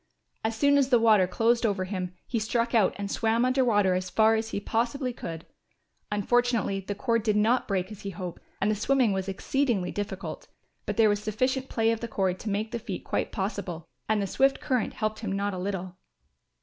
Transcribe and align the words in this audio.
As 0.43 0.55
soon 0.55 0.79
as 0.79 0.89
the 0.89 0.97
water 0.97 1.27
closed 1.27 1.63
over 1.63 1.83
him 1.83 2.15
he 2.25 2.39
struck 2.39 2.73
out 2.73 2.95
and 2.97 3.11
swam 3.11 3.45
under 3.45 3.63
water 3.63 3.93
as 3.93 4.09
far 4.09 4.33
as 4.33 4.49
he 4.49 4.59
possibly 4.59 5.13
could. 5.13 5.45
Unfortunately 6.11 6.79
the 6.79 6.95
cord 6.95 7.21
did 7.21 7.35
not 7.35 7.67
break 7.67 7.91
as 7.91 8.01
he 8.01 8.09
hoped 8.09 8.41
and 8.59 8.71
the 8.71 8.75
swimming 8.75 9.13
was 9.13 9.27
exceedingly 9.29 9.91
difficult, 9.91 10.47
but 10.87 10.97
there 10.97 11.07
was 11.07 11.21
sufficient 11.21 11.69
play 11.69 11.91
of 11.91 12.01
cord 12.09 12.39
to 12.39 12.49
make 12.49 12.71
the 12.71 12.79
feat 12.79 13.03
quite 13.03 13.31
possible, 13.31 13.87
and 14.09 14.19
the 14.19 14.25
swift 14.25 14.59
current 14.59 14.93
helped 14.93 15.19
him 15.19 15.31
not 15.33 15.53
a 15.53 15.59
little. 15.59 15.95